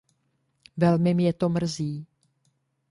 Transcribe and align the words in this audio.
Velmi 0.77 1.13
mě 1.13 1.33
to 1.33 1.49
mrzí. 1.49 2.05